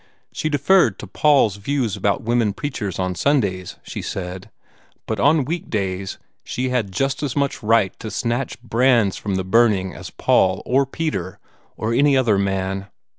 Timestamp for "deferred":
0.49-0.97